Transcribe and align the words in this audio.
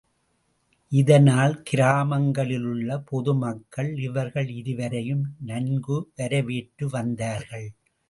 இதனால், 0.91 1.63
கிராமங்களிலுள்ள 1.71 2.97
பொதுமக்கள் 3.05 3.97
இவர்கள் 3.99 4.49
இருவரையும் 4.49 5.23
நன்கு 5.45 6.11
வரவேற்று 6.15 6.87
வந்தார்கள். 6.89 7.67